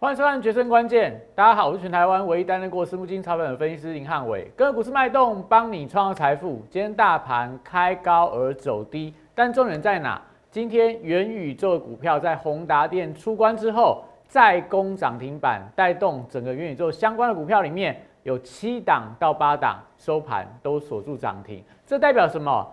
[0.00, 6.62] 欢迎收看《决胜关键》，大家好，我是全台湾唯一担任过私募金操盘的分析师林汉伟，跟股市脉动，帮你创造财富。
[6.70, 10.22] 今天大盘开高而走低，但重点在哪？
[10.52, 22.64] 今天元宇宙股票在宏达电出关之后，再攻涨停板，带动整个元宇宙相关的股票里面有七档到八档收盘都锁住涨停，这代表什么？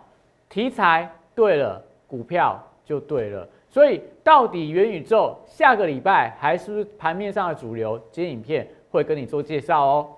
[0.48, 3.50] 题材对了，股票就对了。
[3.76, 8.02] 所以，到底元宇宙下个礼拜还是不是盘面上的主流？
[8.10, 10.16] 今天影片会跟你做介绍哦。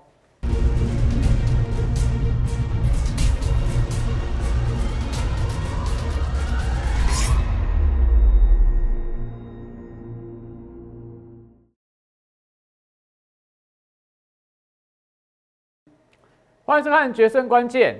[16.63, 17.95] 欢迎收看《决胜关键》。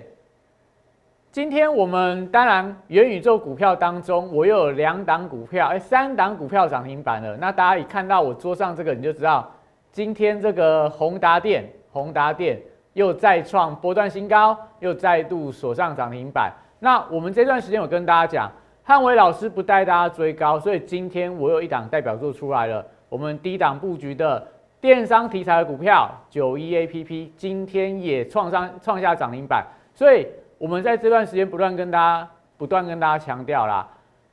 [1.38, 7.38] 今天我们当然元宇宙股票当中，我又有两档股票，哎，三档股票涨停板了。
[7.38, 9.48] 那大家一看到我桌上这个，你就知道
[9.92, 12.60] 今天这个宏达电，宏达电
[12.94, 16.52] 又再创波段新高，又再度锁上涨停板。
[16.80, 18.52] 那我们这段时间有跟大家讲，
[18.84, 22.84] 汉伟老师不带大家追高，所以今天我有一档代表作出来了。
[23.10, 24.44] 我们低档布局的
[24.82, 30.26] 电商题材的股票九一 A P P，今天也创上创下涨停板，所以。
[30.58, 32.28] 我们在这段时间不断跟大家
[32.58, 33.88] 不断跟大家强调啦，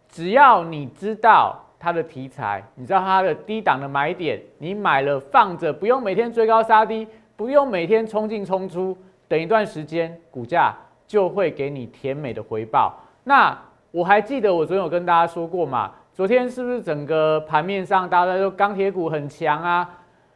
[0.08, 8.96] 只要你知道它的题材，你知道它的低档的买点，你买了放着，不用每天追高杀低，不用每天冲进冲出，
[9.28, 10.74] 等一段时间股价
[11.06, 12.98] 就会给你甜美的回报。
[13.24, 13.56] 那
[13.90, 19.88] 我还记得我昨天有跟大家说过嘛，昨天是不是整个盘面上大家都说钢铁股很强啊，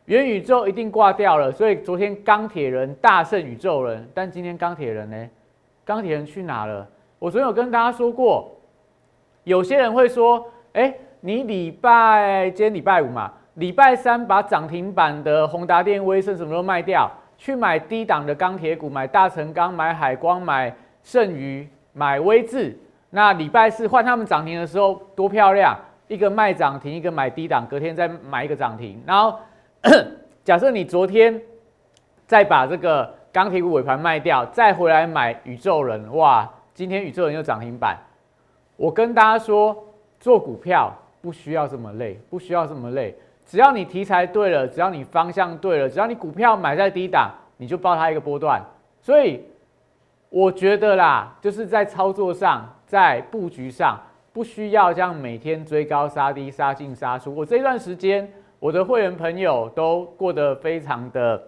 [0.04, 5.28] 元宇宙一定挂掉了，所以昨天钢铁人大胜宇宙人，但今天钢铁人呢？
[5.88, 6.86] 钢铁人去哪了？
[7.18, 8.54] 我昨天有跟大家说过，
[9.44, 10.44] 有些人会说
[10.74, 22.78] ：“哎，你礼拜今天礼拜五嘛，礼拜三把涨停板的宏达电、威盛什么都卖掉，去买低档的钢铁股，买大成钢、买海光、买盛余、买威智。
[23.08, 25.74] 那礼拜四换他们涨停的时候多漂亮，
[26.06, 29.02] 一个卖涨停，一个买低档，隔天再买一个涨停。
[29.06, 29.38] 然后
[30.44, 31.40] 假设你昨天
[32.26, 36.50] 再把这个。”钢铁股尾盘卖掉，再回来买宇宙人，哇！
[36.74, 37.96] 今天宇宙人又涨停板。
[38.74, 39.76] 我跟大家说，
[40.18, 43.16] 做股票不需要这么累，不需要这么累。
[43.46, 48.60] 只要你题材对了，只要你方向对了，只要你股票买在低档，你就报它一个波段。
[49.00, 49.40] 所以
[50.30, 54.00] 我觉得啦，就是在操作上，在布局上，
[54.32, 57.32] 不需要这样每天追高杀低、杀进杀出。
[57.32, 58.28] 我这段时间，
[58.58, 61.40] 我的会员朋友都过得非常的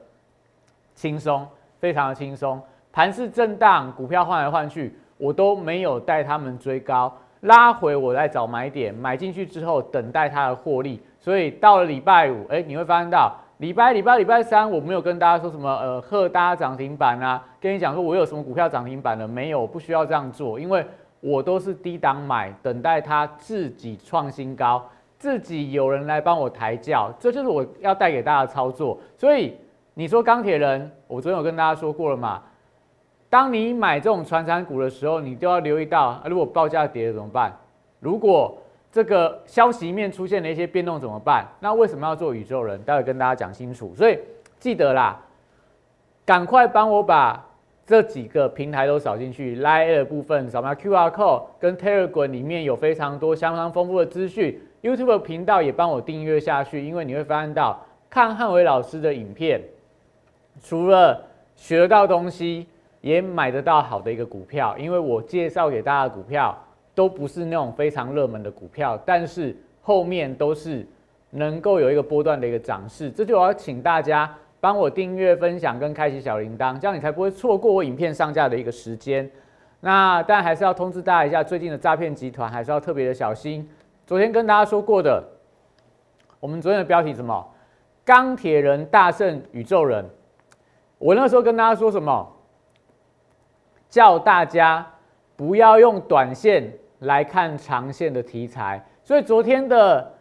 [0.94, 1.44] 轻松。
[1.80, 2.60] 非常的轻松，
[2.92, 11.00] 盘市震荡，股票换来换去，我都没有带他们追高，拉回我再找买点，买进去之后等待它的获利。
[11.18, 19.66] 所以到了礼拜五，哎，你会发现到礼拜礼拜礼拜三，我没有跟大家说什么呃贺大涨停板啊，跟你讲说我有什么股票涨停板了没有？
[19.66, 20.84] 不需要这样做，因为
[21.20, 24.86] 我都是低档买，等待它自己创新高，
[25.18, 28.98] 自己有人来帮我抬轿，这就是我要带给大家的操作。
[29.16, 29.56] 所以。
[29.94, 32.42] 你说钢铁人，我昨天有跟大家说过了嘛？
[33.28, 37.56] 当你买这种传产股的时候，你都要留意到，啊，如果报价跌了怎么办？
[38.00, 38.56] 如果
[38.90, 41.46] 这个消息面出现了一些变动怎么办？
[41.60, 42.82] 那为什么要做宇宙人？
[42.82, 43.94] 待会跟大家讲清楚。
[43.94, 44.18] 所以
[44.58, 45.20] 记得啦，
[46.24, 47.46] 赶快帮我把
[47.86, 49.60] 这几个平台都扫进去。
[49.60, 54.60] Line 部分扫描 QR code，跟 Telegram 里面有非常多相当丰富的资讯。
[54.82, 59.62] YouTube 频道也帮我订阅下去，因为你会发现到看汉伟老师的影片。
[60.62, 61.20] 除了
[61.56, 62.66] 学到东西，
[63.00, 66.56] 也买得到好的一个股票，因为我介绍给大家的股票
[66.94, 70.86] 都不是那种非常热门的股票，但是后面都是
[71.30, 73.10] 能够有一个波段的一个涨势。
[73.10, 79.28] 这就我要请大家帮我订阅、分享跟开启小铃铛，这样你才不会错过我影片上架的一个时间。
[79.80, 83.66] 那但还是要通知大家一下，最近的诈骗集团还是要特别的小心。
[84.06, 85.24] 昨天跟大家说过的，
[86.38, 87.46] 我们昨天的标题什么？
[88.04, 90.04] 钢铁人大胜宇宙人。
[91.00, 92.30] 我那时候跟大家说什么？
[93.88, 94.86] 叫大家
[95.34, 96.70] 不要用短线
[97.00, 98.84] 来看长线的题材。
[99.02, 100.12] 所以昨天的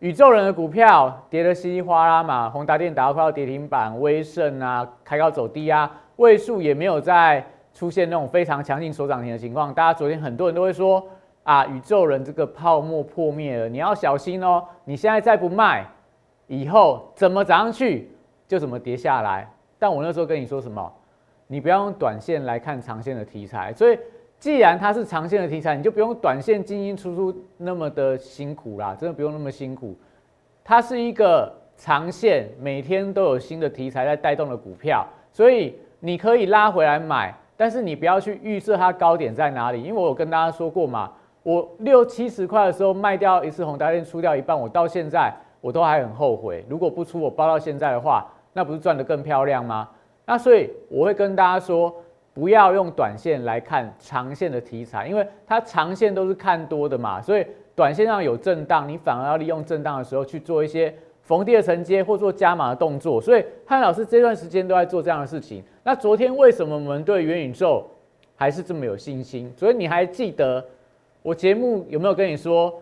[0.00, 9.72] 宇宙人的股票跌得稀里哗啦嘛，宏达电打到快要跌停板，威盛啊开高走低啊，位数也没有再出现那种非常强劲所涨停的情况。
[9.72, 11.02] 大家昨天很多人都会说
[11.42, 14.62] 啊，宇宙人这个泡沫破灭了，你要小心哦。
[14.84, 15.86] 你现在再不卖，
[16.46, 18.12] 以后怎么涨上去
[18.46, 19.50] 就怎么跌下来。
[19.82, 20.92] 但我那时候跟你说什么？
[21.48, 23.72] 你不要用短线来看长线的题材。
[23.72, 23.98] 所以，
[24.38, 29.96] 既然它是长线的题材，你就不用短线进进出出那么的辛苦啦，真的不用那么辛苦。
[30.62, 41.10] 它是一个长线每天都有新的题材在带动的股票，所以你可以拉回来买，但是你不要去预设它高点在哪里，因为我有跟大家说过嘛，
[41.42, 49.88] 我六七十块的时候卖掉一次宏达电出掉一半，我到现在我都还很后悔，如果不出我包到现在的话，那不是赚得更漂亮吗？
[50.26, 51.94] 那所以我会跟大家说，
[52.32, 60.94] 不要用短线来看长线的题材，因为它长线都是看多的嘛，所以短线上有震荡，你反而要利用震荡的时候去做一些。
[61.24, 65.62] 逢低的承接或做加码的动作，所以汉老师这段时间都在做这样的事情。
[65.84, 67.88] 那昨天为什么我们对元宇宙
[68.34, 69.50] 还是这么有信心？
[69.56, 70.62] 所以你还记得
[71.22, 72.74] 我节目有没有跟你说？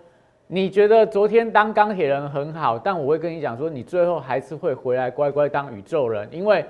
[0.52, 6.64] 你觉得昨天当钢铁人很好，但我会跟你讲说，你最后还是会回来乖乖当宇宙人，因为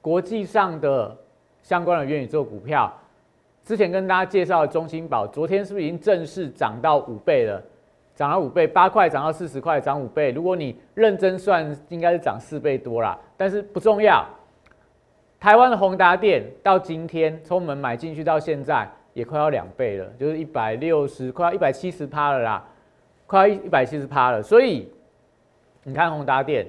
[0.00, 1.14] 国际上的
[1.62, 2.90] 相关的元宇宙股票，
[3.62, 7.62] 之前跟大家介绍的中芯宝，昨天是不是已经正式涨到五倍了？
[8.14, 10.30] 涨了五倍，八块涨到四十块，涨五倍。
[10.30, 13.18] 如果你认真算，应该是涨四倍多啦。
[13.36, 14.24] 但是不重要。
[15.38, 22.64] 台湾的宏达电到今天从我们买进去到现在，也快要两倍了，就是一百六十，快要一百七十趴了啦，
[23.30, 24.42] 快一百七十趴了。
[24.42, 24.90] 所以
[25.84, 26.66] 你看宏达电，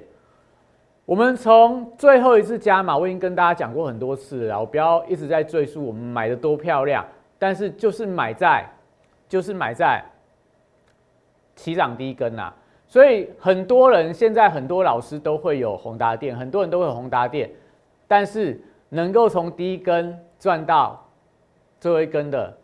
[1.04, 7.04] 我们从最后一次加码，我已经跟大家讲过很多次了，我不要一直在赘述我们买的多漂亮，
[7.38, 8.64] 但是就是买在，
[9.28, 10.00] 就是买在。
[11.54, 12.50] 起涨低根呐，
[12.88, 17.48] 所以很多人现在很多老师都会有宏达电，很多人都会有宏达电，
[18.08, 21.06] 但是能够从低根赚到
[21.78, 22.56] 最后一根的，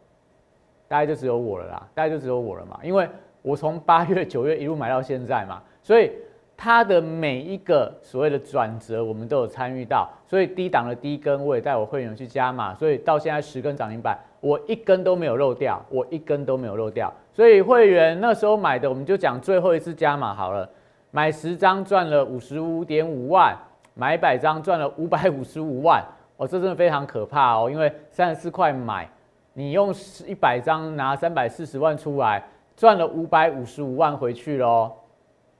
[0.88, 3.06] 大概就只有我了啦，大概就只有我了嘛，因为
[3.42, 6.10] 我从八月九月一路买到现在嘛，所以
[6.56, 14.18] 它的每一个所谓的转折，我们都有参与到，所以低档的低根我也带我会员去加码，所以到现在十根涨停板。
[14.40, 20.68] 我一根都没有漏掉，我一根都没有漏掉，所以会员那时候买的，我们就讲最后一次加码好了，
[21.10, 23.56] 买十张赚了五十五点五万，
[23.94, 26.04] 买一百张赚了五百五十五万，
[26.36, 29.08] 哦，这真的非常可怕哦，因为三十四块买，
[29.54, 29.92] 你用
[30.24, 32.40] 一百张拿三百四十万出来，
[32.78, 34.92] 赚了五百五十五万回去喽，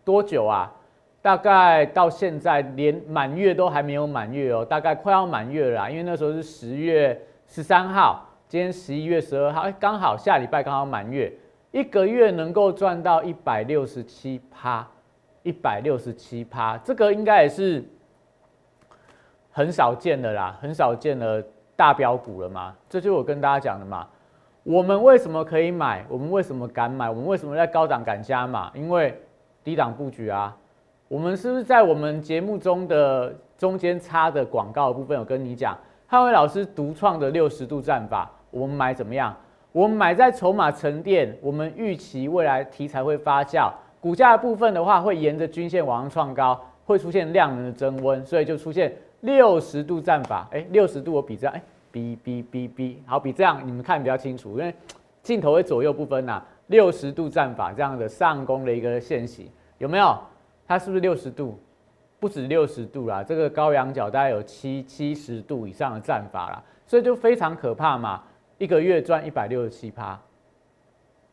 [0.05, 0.73] 多久啊？
[1.21, 8.25] 大概到现在连满月都还没有满月哦，大概快要满月了，因为那时候是十月十三号。
[8.47, 11.31] 今天十一月十二号，哎，刚好下礼拜刚好满月，
[11.73, 14.87] 一个月能够赚到一百六十七趴，
[15.43, 17.85] 一百六十七趴，这个应该也是
[19.51, 21.45] 很少见的啦，很少见的
[21.75, 22.73] 大标股了嘛。
[22.89, 24.07] 这就是我跟大家讲的嘛。
[24.69, 26.05] 我们为什么可以买？
[26.11, 27.09] 我们为什么敢买？
[27.09, 28.71] 我们为什么在高档敢加码？
[28.75, 29.19] 因为
[29.65, 30.55] 低档布局啊。
[31.09, 35.75] 我们是不是在我们节目中的中间插的广告部分有跟你讲？
[36.07, 38.31] 汉伟老师独创的六十度战法。
[38.51, 39.35] 我们买怎么样？
[39.73, 43.73] 我们买在筹码沉淀，我们预期未来题材会发酵，
[44.03, 50.47] 股价的部分的话会沿着均线往上创高，会出现量能的增温，所以就出现六十度战法。
[50.51, 54.75] 哎，六十度我比这样，哎，B B B B，，好比这样，你们看比较清楚，因为
[55.23, 56.43] 镜头会左右不分呐。
[56.69, 59.49] 六十度战法这样的上攻的一个线型
[59.79, 60.19] 有没有？
[60.67, 61.59] 它是不是六十度？
[62.21, 68.23] 不止六十度啦，这个高仰角大概有七七十度以上的战法啦，所以就非常可怕嘛。
[68.59, 70.21] 一个月赚一百六十七趴，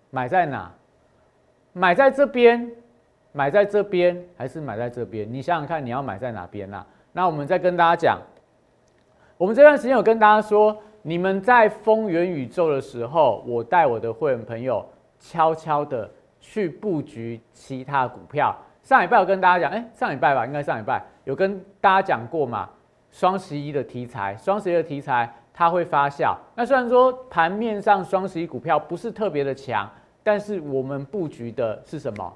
[0.09, 0.71] 买在哪？
[1.73, 2.71] 买在这边，
[3.33, 5.27] 买在这边，还是买在这边？
[5.29, 6.85] 你想想看，你要买在哪边呐？
[7.11, 8.21] 那我们再跟大家讲，
[9.37, 14.85] 我们这段时间有跟大家说，你们在封元宇宙的时候，我带我的会员朋友
[15.19, 18.55] 悄悄的去布局其他股票。
[18.81, 22.69] 上礼拜有跟大家讲，哎，上礼拜吧，应该上礼拜有跟大家讲过嘛？
[23.11, 25.33] 双十一的题材，双十一的题材。
[25.57, 26.35] 它会发酵。
[26.53, 29.89] 那虽然说盘面上双十一股票不是特别的强，
[30.21, 32.33] 但是我们布局的是什么？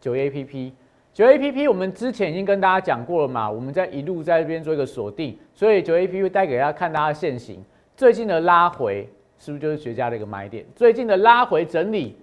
[0.00, 0.72] 九 A P P，
[1.16, 3.50] 九 A P P，我们之前已经跟大家讲过了嘛。
[3.50, 7.64] 我们在一路在这边做一个锁定，所以九 A P P 带给大家看大家现形。
[7.96, 9.08] 最近的拉回
[9.38, 10.62] 是不是就是绝佳的一个买点？
[10.74, 12.18] 最近的拉回整理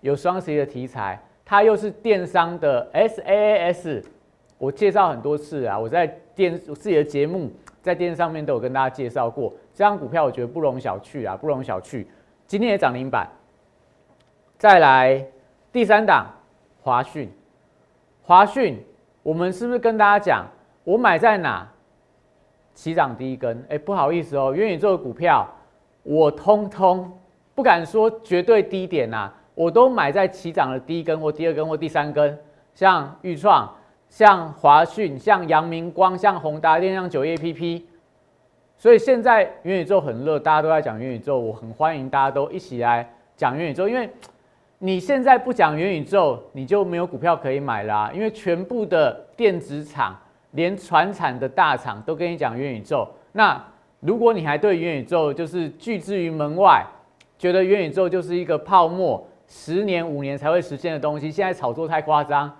[0.00, 4.02] 有双十一的题材，它又是电商的 S A A S，
[4.56, 7.52] 我介绍很多次啊，我在电自己的节目。
[7.82, 12.06] 在电视上面都有跟大家介绍过，这张股票我觉得不容小觑啊，不容小觑。
[12.46, 13.28] 今天也涨停板。
[14.56, 15.26] 再来
[15.70, 16.26] 第三档
[16.82, 17.30] 华讯，
[18.30, 18.80] 华讯，
[19.24, 20.46] 我们是不是跟大家讲，
[20.84, 21.68] 我买在哪？
[22.74, 25.44] 起涨第一根，哎，不好意思哦，元宇宙的股票，
[26.04, 27.10] 我通通
[27.56, 32.38] 不敢说绝对低点呐，我都买在起涨的第一根或第二根或第三根，
[32.72, 33.68] 像豫创。
[34.08, 37.88] 像华讯、像阳明光、像宏达电、像九业 A P P，
[38.78, 44.08] 所以现在元宇宙很热，大家都在讲元宇宙，我很欢迎大家都一起来讲元宇宙，因为
[44.82, 50.18] 你现在不讲元宇宙，你就没有股票可以买啦，因为全部的电子厂，
[50.52, 53.06] 连船产的大厂都跟你讲元宇宙。
[53.32, 53.62] 那
[54.00, 56.82] 如果你还对元宇宙就是拒之于门外，
[57.38, 62.50] 觉得元宇宙就是一个泡沫，十年五年才会实现的东西，现在炒作太夸张，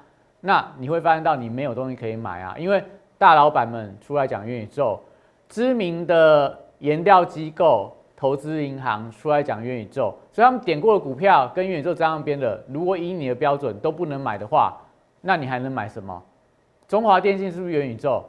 [0.40, 2.84] 那你会发现到你没有东西可以买啊，因为
[3.16, 5.00] 大老板们出来讲元宇宙，
[5.48, 7.96] 知名的研调机构。
[8.20, 14.76] 投资银行出来讲元宇宙，所以他们点过的股票跟元宇宙沾上边的，如果以你的标准都不能买的话，
[15.22, 16.22] 那你还能买什么？
[16.86, 18.22] 中华电信是不是元宇宙？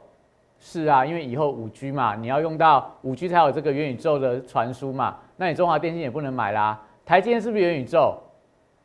[0.58, 6.80] 是啊，因为以后五 G 嘛，你要用到五 G 才有这个元宇宙的传输嘛，那你中华电信也不能买啦。
[7.04, 8.16] 台积电是不是元宇宙？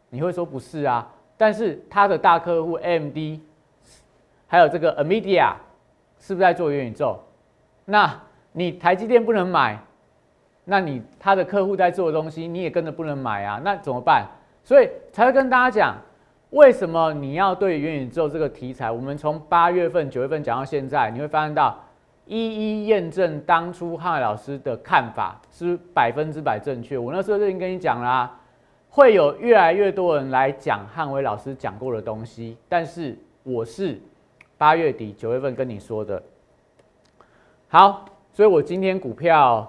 [0.10, 3.40] 你会说不是啊，但是它的大客户 AMD，
[4.46, 5.54] 还有这个 Nvidia，
[6.20, 7.18] 是不是在做元宇宙？
[7.86, 8.14] 那
[8.52, 9.80] 你台积电不能买？
[10.70, 13.62] 那你他的客户在做的东西，你也跟着不能买啊？
[13.64, 14.28] 那怎么办？
[14.66, 15.96] 所以才会跟大家讲，
[16.50, 18.92] 为什么你要对元宇宙这个题材？
[18.92, 21.80] 我们从八月份、九月份讲到现在，你会发现到
[22.26, 26.98] 一一验证当初汉伟老师的看法是百分之百正确。
[26.98, 28.38] 我那时候就已经跟你讲啦，
[28.90, 33.98] 会有越来越多人来讲汉伟老师讲过的东西，但是我是
[34.58, 36.22] 八月底、九月份跟你说的。
[37.70, 39.66] 好，所以我今天股票。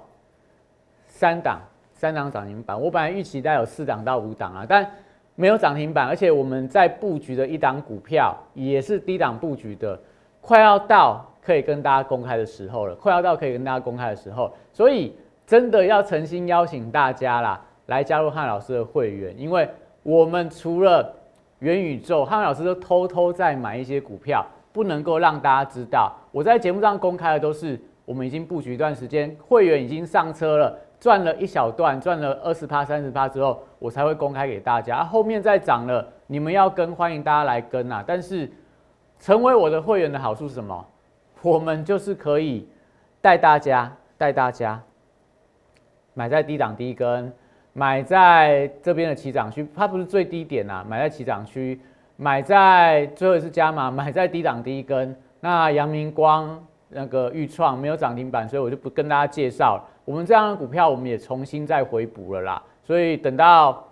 [1.18, 1.60] 三档，
[1.92, 2.80] 三档涨停板。
[2.80, 4.88] 我本来预期大概有四档到五档啊，但
[5.34, 9.98] 没有涨停板，而且我们在布局的一档股票也是低档布局的，
[10.40, 15.12] 快要到可以跟大家公开的时候了，快要到可以跟大家公开的时候，所以
[15.44, 19.68] 真的要诚心邀请大家啦，来加入汉老师的会员，因为
[20.04, 21.12] 我们除了
[21.58, 26.14] 元宇宙，汉老师都偷偷在买一些股票，不能够让大家知道。
[26.30, 30.78] 我在节目上公开的都是我们已经布局一段时间，会员已经上车了。
[31.00, 35.04] 赚了一小段，赚了二十趴、三十趴之后，我才会公开给大家。
[35.04, 38.02] 后面再涨了，你们要跟，欢迎大家来跟啊！
[38.06, 38.50] 但是
[39.18, 40.84] 成为我的会员的好处是什么？
[41.42, 42.68] 我们就是可以
[43.20, 44.82] 带大家，带大家
[46.14, 47.32] 买在低档低根，
[47.72, 51.80] 买在这边的起涨区，它不是最低点呐，买在起涨区，
[52.16, 55.14] 买在最后一次加码，买在低档低根。
[55.40, 59.84] 那阳明光那个预创没有涨停板，所以我就不跟大家介绍了。
[60.04, 63.86] 我们这样的股票，我们也重新再回补了啦，所以等到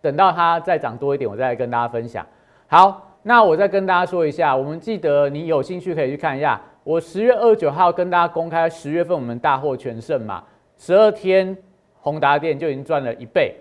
[0.00, 2.26] 等到它再涨多一点，我再来跟大家分享。
[2.66, 10.44] 好，那我再跟大家说一下，我们记得你有兴趣可以去看一下，我十月二十九号跟大家公开十月份我们大获全胜嘛，
[10.76, 11.56] 十二天
[12.00, 13.56] 宏达电就已经赚了一倍。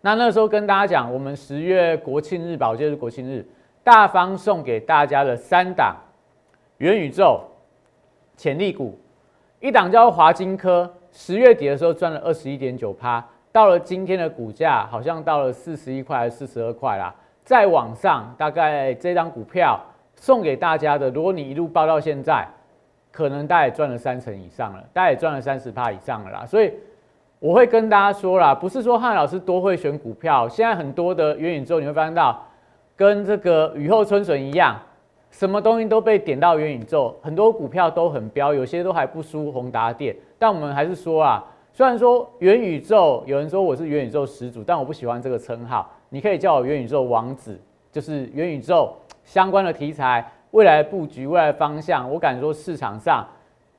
[0.00, 3.46] 那那时候跟大家讲，我们十月国庆日吧，我记得是国庆日，
[3.84, 5.96] 大方送给大家的三档
[6.78, 7.42] 元宇宙
[8.38, 8.98] 潜力股。
[9.60, 17.12] 一档叫华金科，十月底的时候赚了二十一点九趴，到了今天的股价好像到了四十一块还是四十二块啦。
[17.42, 19.80] 再往上，大概这张股票
[20.14, 22.46] 送给大家的，如果你一路报到现在，
[23.10, 26.46] 可能大概赚了三成以上了，大概赚了三十趴以上了啦。
[26.46, 26.72] 所以
[27.40, 32.46] 我会跟大家说啦，不是说汉老师多会选股票，现在很多的元宇宙你会发现到，
[32.94, 34.78] 跟这个雨后春笋一样。
[35.30, 40.16] 什么东西都被点到元宇宙，很多股票都很飙，有些都还不输宏达电。
[40.38, 45.88] 但我们还是说啊，虽然说元宇宙，有人说我是元宇宙始祖，但我不喜欢这个称号。
[46.08, 47.60] 你可以叫我元宇宙王子，
[47.92, 53.26] 就是元宇宙相关的题材、未来布局、未来方向，我敢说市场上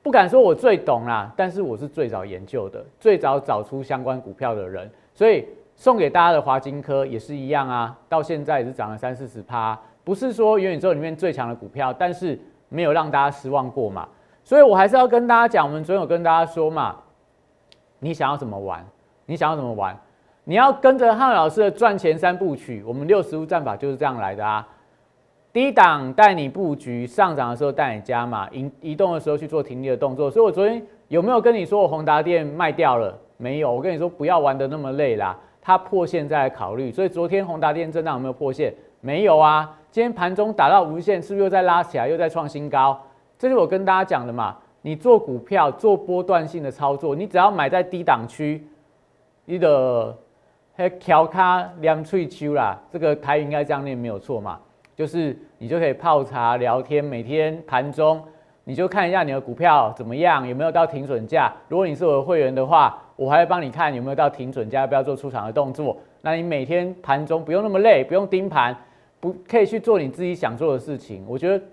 [0.03, 4.89] 不敢说我最懂啦，但是我是最早研究的，最早找出相关股票的人。
[5.13, 9.77] 所以送给大家的华金科也是一样啊，到现在也是涨了三四十趴。
[10.09, 12.35] 不是说元宇宙里面最强的股票，但是
[12.67, 14.09] 没有让大家失望过嘛，
[14.43, 16.95] 所以我还是要跟大家讲，我们总有跟大家说嘛，
[17.99, 18.83] 你想要怎么玩，
[19.27, 19.95] 你想要怎么玩，
[20.45, 24.67] 你要跟着汉老师的赚钱三部曲，我们六十五战法就是这样来的啊。
[25.53, 30.31] 低档带你布局，上涨的时候带你加码，移移动的时候去做停利的动作。
[30.31, 33.15] 所以我昨天有没有跟你说我宏达电卖掉了？
[33.37, 36.91] 没有，我跟你说不要玩的那么累啦，它破线再来考虑。
[36.91, 38.73] 所以昨天宏达电震荡有没有破线？
[39.01, 39.75] 没有啊。
[39.91, 42.99] 今天盘中打到无限，是不是又在拉起来，又在创新高？
[43.39, 44.55] 这是我跟大家讲的嘛。
[44.81, 48.65] 你做股票做波段性的操作，你只要买在低档区，
[49.45, 50.15] 你的
[50.75, 54.59] 还调卡两翠秋啦，这个台语应该这样念没有错嘛。
[54.95, 58.23] 就是你就可以泡茶聊天，每天盘中
[58.63, 61.51] 你就看一下你的股票怎么样，有没有到停损价。
[61.67, 65.97] 如果你是我的会员的话，我还会帮你看有没有到停损价，要不要做出场的动作。
[66.21, 68.75] 那你每天盘中不用那么累，不用盯盘。
[69.19, 71.63] 不可以去做你自己想做的事情，我觉得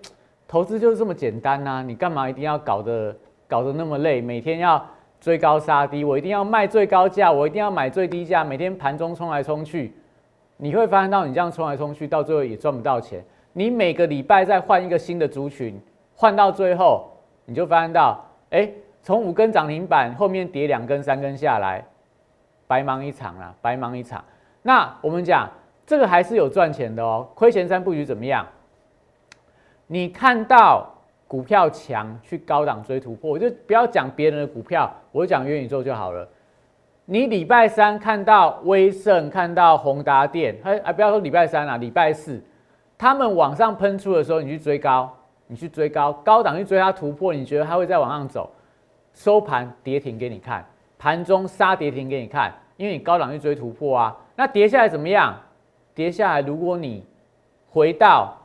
[0.48, 3.16] 投资就是这么简单呐，你干嘛一定要搞得
[3.48, 4.20] 搞得那么累？
[4.20, 4.84] 每天要
[5.20, 9.94] 追高杀低，我一定要卖最高价，我一定要买最低价，每天盘中冲来冲去，
[10.56, 13.24] 你会发现到你这样冲来冲去，到最后也赚不到钱。
[13.52, 15.80] 你每个礼拜再换一个新的族群，
[16.14, 17.10] 换到最后，
[17.44, 18.70] 你就发现到，哎，
[19.02, 21.84] 从五根涨停板后面跌两根、三根下来，
[22.66, 24.22] 白忙一场了，白忙一场。
[24.62, 25.48] 那我们讲
[25.86, 28.44] 这个还是有赚钱的哦，亏钱三布局怎么样？
[29.86, 30.92] 你看到
[31.28, 36.28] 股票强去高档追突破，我就不要讲别人的股票，我就讲元宇宙就好了。
[37.04, 42.42] 你礼拜三看到威盛，看到宏达电，哎哎，不要说礼拜三了，礼拜四，
[42.98, 45.16] 他们往上喷出的时候，你去追高，
[45.46, 48.50] 你去追高，高档去追它突破，你觉得它会再往上走，
[49.14, 50.66] 收盘跌停给你看，
[50.98, 55.32] 盘中杀跌停给你看，因为你高档去追突破啊，那跌下来怎么样？
[55.96, 57.02] 跌下来，如果你
[57.70, 58.36] 回到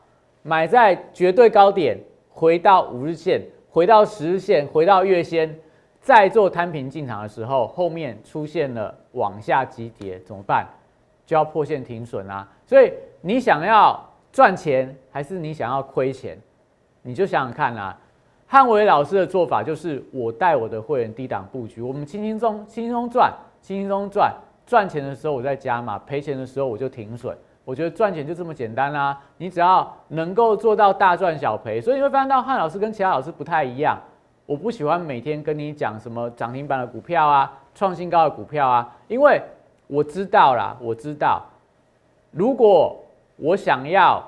[0.41, 1.95] 买在绝对高点，
[2.29, 5.55] 回到五日线，回到十日线，回到月线。
[5.99, 10.65] 再做摊平进场的时候，后面出现了往下急跌，怎么办？
[11.27, 12.47] 就要破线停损啊！
[12.65, 12.91] 所以
[13.21, 16.35] 你想要赚钱，还是你想要亏钱？
[17.03, 17.95] 你就想想看啊。
[18.47, 23.31] 汉伟老师的做法就是，我带我的会员低档布局，我们轻轻松轻轻松赚，
[23.61, 24.33] 轻轻松赚。
[24.65, 27.37] 赚钱的时候我再加码，赔钱的时候我就停损。
[27.63, 31.79] 我觉得赚钱就这么简单啦，你只要能够做到大赚小赔。
[31.79, 33.97] 所以你会发现到汉老师跟其他老师不太一样。
[34.47, 39.41] 我不喜欢每天跟你讲什么涨停板的股票啊，创新高的股票啊，因为
[39.87, 41.43] 我知道啦，我知道，
[42.31, 42.99] 如果
[43.37, 44.21] 我想要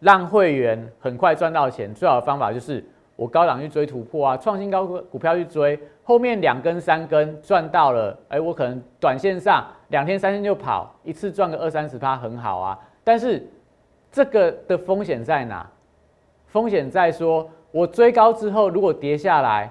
[0.00, 2.84] 让会员很快赚到钱，最好的方法就是
[3.16, 13.44] 我高档去追突破啊，创新高股票去追，后面两根三根赚到了，哎，我可能短线上两天三天就跑，一次赚个二三十趴很好啊，但是
[14.12, 15.68] 这个的风险在哪？
[16.46, 17.50] 风险在说。
[17.72, 19.70] 我追高之后，如果跌下来，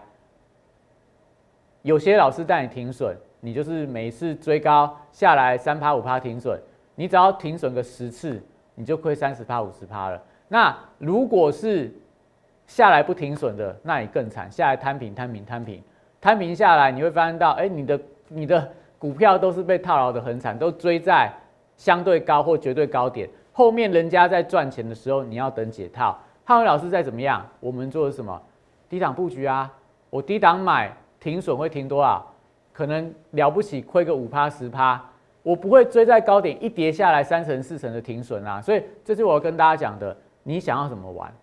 [1.82, 6.60] 有些老师带你停损，你就是每次追高下来三趴五趴停损，
[6.94, 8.40] 你只要停损个十次，
[8.76, 10.22] 你就亏三十趴五十趴了。
[10.48, 11.92] 那如果是
[12.68, 15.82] 下来不停损的，那你更惨，下来摊平摊平摊平
[16.20, 21.32] 摊平下来，你会发现到，哎，你的你的股票都是被套牢的很惨，都追在
[21.78, 26.18] 相对高或绝对高点，后面人家在赚钱的时候，你要等解套。
[26.44, 28.42] 汉伟老师再怎么样，我们做的什么
[28.90, 29.72] 低档布局啊？
[30.10, 32.26] 我低档买停损会停多少？
[32.74, 35.02] 可能了不起亏个五趴十趴，
[35.44, 38.60] 我不会追在高点一跌下来三成四成的停损啊。
[38.62, 40.16] 所以这是我要跟大家讲的。
[40.48, 41.34] 你想要怎么玩？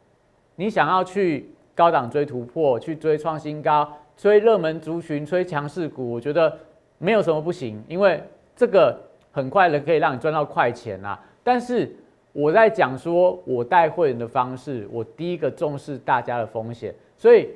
[0.56, 6.56] 你想要去高档追突破，去追创新高，追热门族群，追强势股，我觉得
[6.98, 8.22] 没有什么不行，因为
[8.54, 9.00] 这个
[9.32, 11.18] 很快的可以让你赚到快钱啊。
[11.42, 11.90] 但是
[12.32, 17.48] 我在讲说，我带会员的方式，我第一个重视大家的风险，所以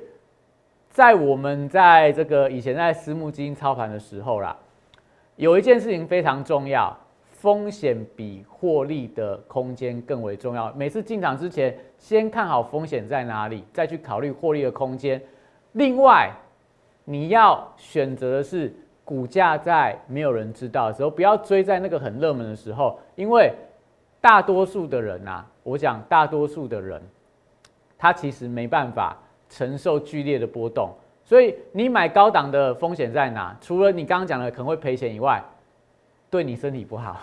[0.89, 4.57] 在我们在这个以前在私募基金操盘的时候啦，
[5.37, 6.97] 有一件事情非常重要，
[7.38, 10.72] 风险比获利的空间更为重要。
[10.72, 15.20] 每次进场之前，先看好风险在哪里，再去考虑获利的空间。
[15.72, 16.31] 另外，
[17.05, 23.53] 你要选择的是股价在没有人知道的时候，不要追在那个很热门的时候，因为。
[24.18, 27.01] 大多数的人呐，我讲大多数的人，
[27.96, 29.16] 他其实没办法
[29.49, 30.90] 承受剧烈的波动，
[31.22, 33.57] 所以你买高档的风险在哪？
[33.61, 35.40] 除了你刚刚讲的可能会赔钱以外，
[36.31, 37.21] 对你身体不好，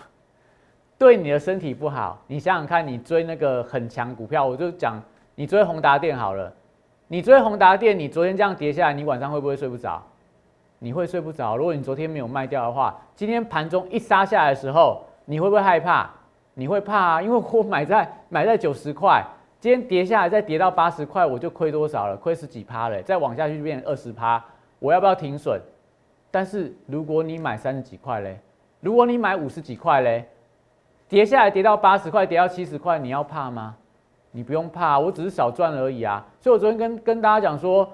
[0.98, 2.22] 对你的身体不好。
[2.26, 5.00] 你想想看，你追那个很强股票，我就讲
[5.34, 6.52] 你追宏达电好了，
[7.08, 10.02] 你追宏达电，你昨天这样跌下来，你晚上会不会睡不着？
[10.78, 11.56] 你会睡不着。
[11.56, 16.10] 如果你昨天没有卖掉的话，今天盘中一杀下来的时候，你会不会害怕？
[16.54, 17.22] 你会怕啊？
[17.22, 19.24] 因为我买在买在九十块，
[19.60, 22.16] 今天跌下来再跌到八十块，我就亏多少了？
[22.16, 23.02] 亏十几趴了。
[23.02, 24.44] 再往下去就变二十趴，
[24.78, 25.60] 我要不要停损？
[26.30, 28.38] 但是如果你买三十几块嘞，
[28.84, 30.28] 如果你买五十几块嘞，
[31.08, 33.74] 跌下来跌到八十块，跌到七十块，你要怕吗？
[34.32, 36.22] 你不用怕，我只是少赚而已啊。
[36.38, 37.88] 所以我昨天跟跟大家讲说，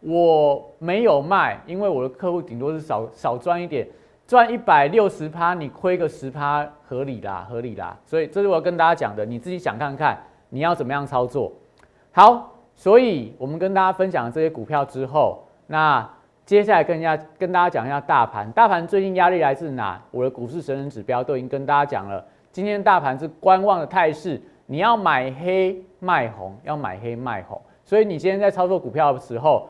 [0.00, 3.86] 我没有卖，因为我的客户顶多是少少赚一点。
[4.26, 7.96] 赚一百六十趴，你亏个十趴合理啦，合理啦。
[8.04, 11.52] 所以这是我要跟大家讲的，你自己想看看你要怎么样操作。
[12.10, 16.04] 好，所以我们跟大家分享这些股票之后，那
[16.46, 18.50] 接下来跟大家跟大家讲一下大盘。
[18.52, 20.00] 大盘最近压力来自哪？
[20.12, 22.24] 我的股市神人指标都已经跟大家讲了。
[22.52, 27.60] 今天大盘是观望的态势，你要买黑卖红，要买黑卖红。
[27.84, 29.68] 所以你今天在操作股票的时候，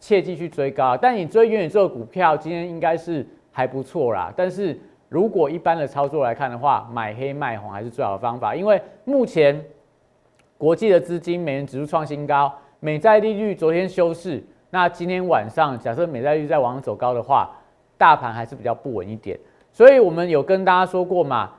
[0.00, 0.96] 切记去追高。
[0.96, 3.26] 但你追远远这个股票，今天应该是。
[3.52, 9.62] 还不错啦，但是如果一般的操作来看的话，买黑卖红还是最好的方法，因为目前
[10.56, 17.50] 国际的资金美元指数创新高，美债利率昨天休市，那今天晚上假设美债率再往上走高的话，
[17.98, 19.38] 大盘还是比较不稳一点。
[19.72, 21.50] 所以我们有跟大家说过嘛，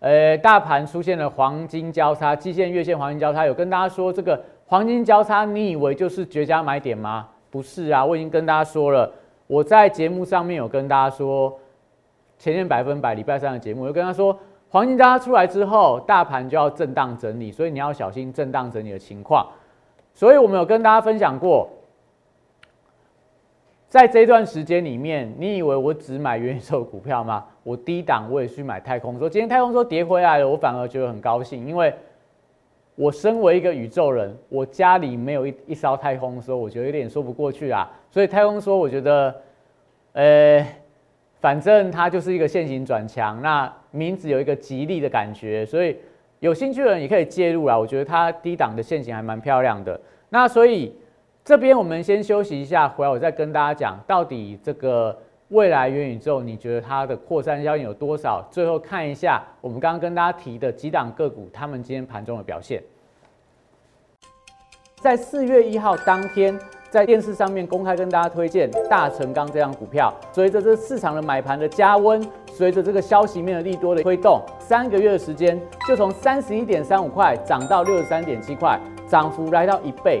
[0.00, 7.28] 呃，大盘出现了黄金交叉，季线、月线黄金交叉，有跟大家说这个黄金交叉，你以为就是绝佳买点吗？
[7.50, 9.10] 不是啊，我已经跟大家说了，
[9.46, 11.58] 我在节目上面有跟大家说，
[12.38, 14.38] 前面百分百礼拜三的节目，我就跟他说，
[14.68, 19.46] 黄金交叉出来之后，大盘就要震荡整理，所以你要小心震荡整理的情况。
[20.14, 21.68] 所以我们有跟大家分享过。
[23.92, 27.44] 在这段时间里面，你以为我只买元宇宙股票吗？
[27.62, 31.92] 我低档我也去买太空说，今天太空说跌回来了，我反而觉得很高兴，因为
[32.94, 37.86] 我身为一个宇宙人，我家里没有一一艘太空说，我觉得有点说不过去啊。
[38.10, 39.34] 所以太空说，我觉得，
[40.14, 40.66] 呃，
[41.42, 45.98] 反正它就是一个线型转强，那名字有一个吉利的感觉，所以
[46.40, 47.78] 有兴趣的人也可以介入啦。
[47.78, 50.00] 我觉得它低档的线型还蛮漂亮的，
[50.30, 50.96] 那所以。
[51.44, 55.16] 这边我们先休息一下，回来我再跟大家讲，到底这个
[55.48, 58.40] 未来元宇宙，你觉得它的扩散效应有多少？
[58.48, 62.80] 最后看一下我们刚刚跟大家提的几档个股，他们今天盘中的表现。
[65.00, 66.56] 在四月一号当天，
[66.88, 78.78] 在电视上面公开跟大家推荐大成钢这张股票，随着这市场的买盘的加温，随着这个消息面的利多的推动，三个月的时间就从三十一点三五块涨到六十三点七块，
[79.08, 80.20] 涨幅来到一倍。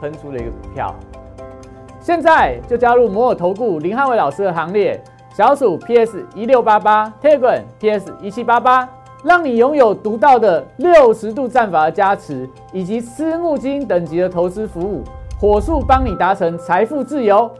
[0.00, 0.94] 喷出的一个股票，
[2.00, 5.00] 现在就加入摩尔投顾林汉伟老师的行列，
[5.34, 8.88] 小鼠 PS 一六八八 t e g r a m PS 一七八八，
[9.24, 15.02] 让你拥有独到的六十度战法的加持，以及私募基金等级的投资服务，
[15.38, 17.50] 火速帮你达成财富自由。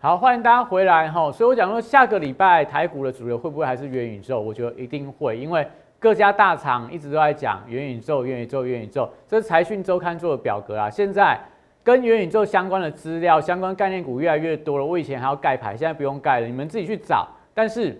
[0.00, 1.32] 好，欢迎大家回来哈。
[1.32, 4.40] 所以我讲说，下个礼拜台股的主流会不会还是元宇宙？
[4.40, 5.66] 我觉得一定会，因为。
[5.98, 10.90] 各家大厂一直都在讲元宇宙、元宇宙、元宇宙，这是财讯周刊做的表格啊。
[10.90, 11.40] 现在
[11.82, 14.84] 跟元宇宙相关的资料、相关概念股越来越多了。
[14.84, 17.26] 我以前还要盖牌，现在不用盖了，你们自己去找。
[17.54, 17.98] 但是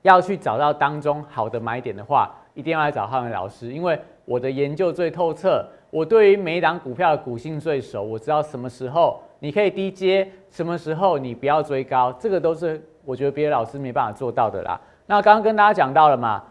[0.00, 14.80] 要去找到当中好的买点的话，一定要来找汉文老师，因为我的研究最透彻，我对于每一档股票的股性最熟，我知道什么时候你可以低接，什么时候你不要追高，这个都是我觉得别的老师没办法做到的啦。
[15.04, 16.42] 那刚刚跟大家讲到了嘛。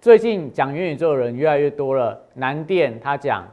[0.00, 2.16] 最近讲元宇宙的人越来越多了。
[2.34, 3.44] 南电他讲，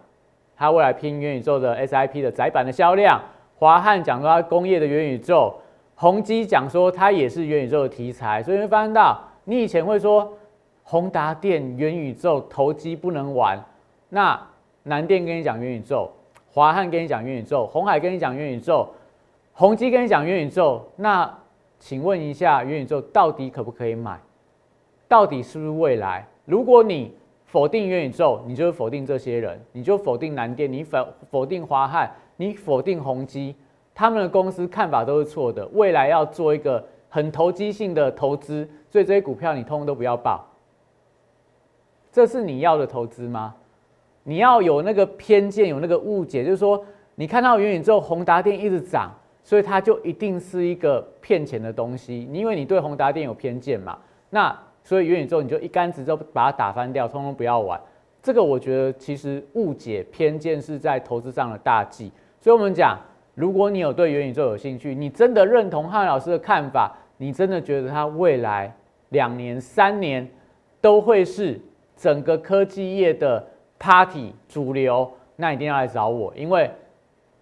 [0.55, 3.19] 他未来拼元宇宙的 SIP 的窄板的销量。
[3.57, 5.55] 华汉讲说他工业的元宇宙。
[5.95, 8.43] 宏基讲说他也是元宇宙的题材。
[8.43, 10.31] 所以会发现到，你以前会说
[10.83, 13.59] 宏达电元宇宙投机不能玩，
[14.09, 14.39] 那
[14.83, 16.11] 南电跟你讲元宇宙，
[16.51, 18.87] 华汉跟你讲元宇宙，红海跟你讲元宇宙，
[19.53, 21.27] 宏基跟你讲元宇宙，那
[21.79, 24.19] 请问一下，元宇宙到底可不可以买？
[25.07, 26.27] 到底是不是未来？
[26.45, 27.11] 如果你
[27.45, 33.55] 否定元宇宙，你就否定这些人，你就否定南电，你否否定华汉，你否定宏基，
[33.93, 35.65] 他们的公司看法都是错的。
[35.73, 40.45] 未来要做一个很投机性的投资，所以这些股票你通通都不要报。
[42.11, 43.55] 这是你要的投资吗？
[44.23, 46.83] 你要有那个偏见，有那个误解，就是说
[47.15, 49.11] 你看到元宇宙宏达电一直涨，
[49.43, 52.27] 所以它就一定是一个骗钱的东西。
[52.29, 53.97] 你因为你对宏达电有偏见嘛，
[54.29, 54.55] 那。
[54.85, 57.77] 所以元宇宙你就一竿子就把它打翻掉，通通不要玩。
[58.21, 62.11] 这个我觉得其实误解偏见是在投资上的大忌。
[62.39, 62.97] 所以我们讲，
[63.33, 68.71] 如果你有对元宇宙有兴趣，你真的认同汉老师的看法，你真的觉得它未来
[69.09, 70.27] 两年、三年
[70.79, 71.59] 都会是
[71.95, 73.43] 整个科技业的
[73.79, 76.69] party 主流，那一定要来找我，因为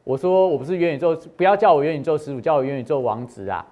[0.06, 3.66] 我说我不是元宇宙，不要叫我元宇宙始祖，叫我元宇宙王子啊！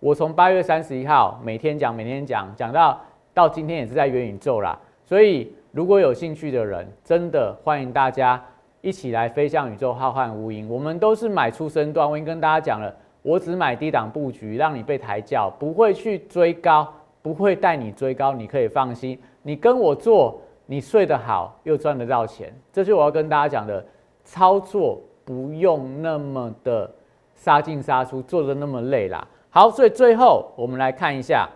[0.00, 3.00] 我从八月三十一号每天讲，每天讲，讲到。
[3.34, 8.42] 到今天也是在元宇宙啦，所以如果有兴趣的人，真的欢迎大家
[8.80, 10.66] 一起来飞向宇宙浩瀚无垠。
[10.68, 19.18] 我们都是买出身段，我已经跟大家讲了，我只买低档布局，让你被抬轿，不会去追高，不会带你追高，你可以放心。
[19.42, 23.84] 你跟我做你睡得好又赚得到钱，这是我要跟大家讲的。
[24.26, 26.90] 操作不用那么的
[27.34, 29.22] 杀进杀出，做的那么累啦。
[29.50, 31.46] 好，所以最后我们来看一下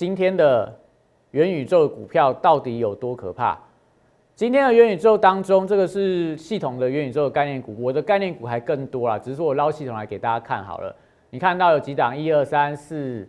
[0.00, 0.74] 今天的
[1.32, 3.58] 元宇宙股票到底有多可怕。
[4.34, 10.96] 今天的元宇宙当中，这个是系统的元宇宙的概念股，我的概念股还更多啦，只是说我捞系统来给大家看好了。
[11.28, 12.16] 你看到有几档？
[12.16, 13.28] 一二三四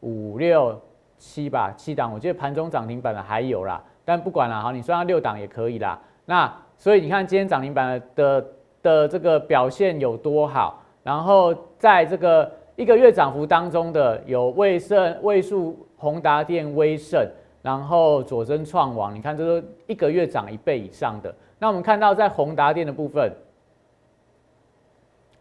[0.00, 0.78] 五六
[1.16, 2.12] 七吧，七档。
[2.12, 5.98] 我记得盘中涨停板的还有啦，但不管了，好，你算上六档也可以啦。
[6.26, 8.46] 那所以你看今天涨停板的
[8.82, 10.82] 的这个表现有多好？
[11.02, 17.26] 然后在这个一个月涨幅当中的有威盛、位数、宏达电、威盛。
[17.62, 21.32] 然后佐真创网，你看这都一个月涨一倍以上的。
[21.60, 23.32] 那我们看到在宏达电的部分，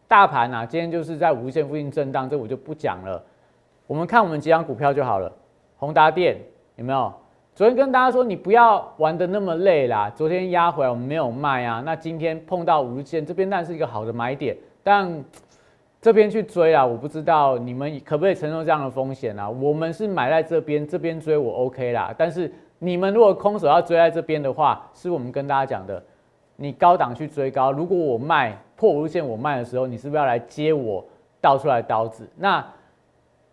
[0.07, 3.19] 大盘啊，今天就是在五日线附近震荡，这我就不讲了。
[3.87, 5.33] 我们看我们几张股票就好了。
[5.77, 6.37] 宏达电
[6.75, 7.11] 有没有？
[7.55, 10.07] 昨天跟大家说你不要玩的那么累啦。
[10.15, 11.81] 昨天压回来我们没有卖啊。
[11.83, 15.25] 那今天碰到五日线这边，但是一个好的买点，但。
[16.01, 19.47] 这边去追啊，我不知道你们可不可以承受这样的风险啊？
[19.47, 22.11] 我们是买在这边，这边追我 OK 啦。
[22.17, 26.03] 但是你们如果空手要追在这边的话，是我们跟大家讲的，
[26.55, 31.05] 你高档去追高，如果我卖破五日线我卖的时候，你是不是要来接我
[31.39, 32.27] 倒出来刀子？
[32.35, 32.65] 那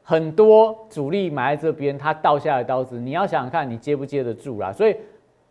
[0.02, 4.72] 很多主力买在这边，他倒下来刀子，你要想想看你接不接得住啦。
[4.72, 4.96] 所以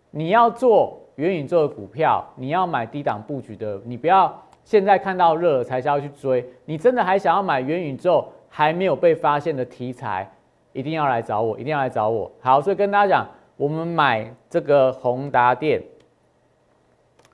[0.10, 4.36] 你要做元宇宙的股票，你要买低档布局的，你不要。
[4.68, 10.30] 现在看到热才想要去追，你真的还想要买元宇宙还没有被发现的题材，
[10.74, 12.30] 一定要来找我，一定要来找我。
[12.42, 15.82] 好，所以跟大家讲，我们买这个宏达电，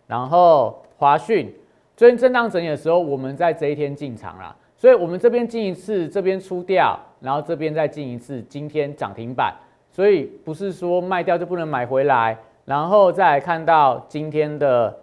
[0.05, 1.51] 然后华讯，
[1.97, 9.51] 最近震荡整理的时候，我们在这一天进场了，所以我们这边进一次，这边出掉，然后这边再进一次，今天涨停板，
[9.89, 14.95] 所以不是说卖掉就不能买回来，然后再来看到今天的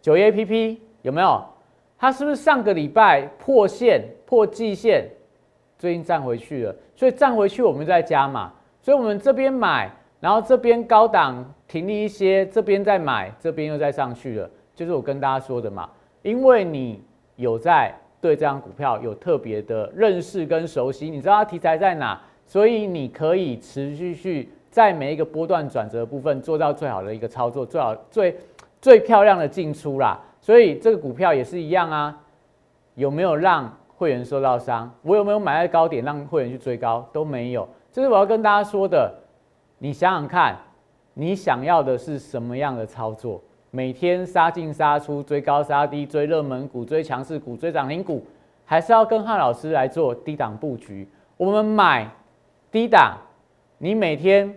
[0.00, 0.82] 九一 A P P。
[1.02, 1.42] 有没有？
[1.98, 5.04] 它是不是上个礼拜破线破季线，
[5.78, 6.74] 最近站回去了？
[6.96, 8.52] 所以站回去我们再加嘛。
[8.80, 14.50] 所以我们这边买，然后这边高档停利一些，这边再买，这边又再上去了。
[14.74, 15.90] 就是我跟大家说的嘛，
[16.22, 17.02] 因为你
[17.36, 28.34] 有在对这张股票有特别的认识跟熟悉，你知道它题材在哪，所以你可以持续去在每一个波段转折部分做到最好的一个操作，最好最
[28.80, 30.18] 最漂亮的进出啦。
[30.40, 32.18] 所以这个股票也是一样啊，
[32.94, 34.90] 有没有让会员受到伤？
[35.02, 37.06] 我有没有买在高点让会员去追高？
[37.12, 37.68] 都没有。
[37.92, 39.12] 这是我要跟大家说的。
[39.76, 40.56] 你想想看，
[41.12, 43.42] 你想要的是什么样的操作？
[43.70, 48.24] 每天杀进杀出，追高杀低，追热门股，追强势股，追涨停股，
[48.64, 51.06] 还是要跟汉老师来做低档布局？
[51.36, 52.10] 我们买
[52.70, 53.18] 低档，
[53.76, 54.54] 你每天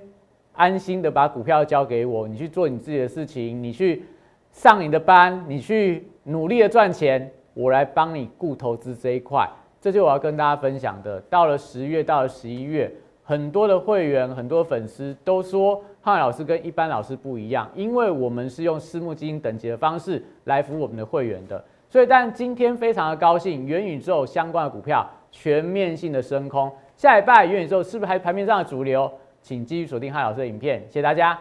[0.54, 4.06] 安心的把股票交给我，你去做你自己的事情，你去。
[4.54, 9.50] 上你的班，你去努力的赚钱，我来帮你顾投资这一块。
[9.82, 11.20] 这就我要跟大家分享的。
[11.22, 12.90] 到了十月，到了十一月，
[13.24, 21.62] 很多的会员、很多粉丝都说，汉老师跟一般老师不一样，因为我们是用私募基金等级的方式来服务我们的会员的。
[21.90, 26.72] 所以，但今天非常的高兴，元宇宙相关的股票全面性的升空。
[26.96, 29.12] 下礼拜元宇宙是不是还盘面上的主流？
[29.42, 31.38] 请继续锁定汉老师的影片，谢谢大家。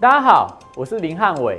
[0.00, 1.58] 大家好，我是林汉伟。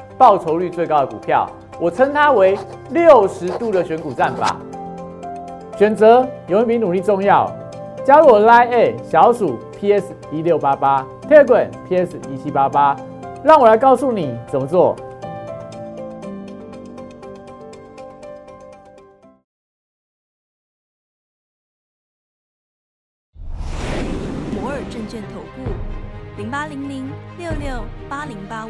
[0.21, 2.55] 报酬率最高的股票，我称它为
[2.91, 4.55] 六十度的选股战法。
[5.75, 7.51] 选择永远比努力重要。
[8.05, 12.95] 加入我 Line A 小鼠 PS 一六八八 t e g r a PS 一七八八，
[13.43, 14.95] 让我来告诉你怎么做。
[24.53, 25.71] 摩尔证券投顾
[26.37, 28.69] 零八零零六六八零八五。